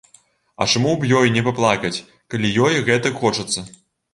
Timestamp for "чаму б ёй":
0.73-1.27